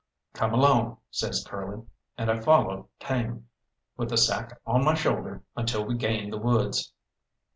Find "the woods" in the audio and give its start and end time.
6.33-6.91